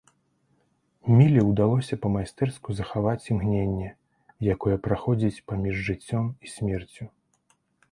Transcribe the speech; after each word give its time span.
Міле 1.19 1.41
ўдалося 1.49 1.99
па-майстэрску 2.05 2.69
захаваць 2.79 3.27
імгненне, 3.31 3.89
якое 4.55 4.77
праходзіць 4.89 5.43
паміж 5.51 5.75
жыццём 5.93 6.25
і 6.49 6.53
смерцю. 6.57 7.03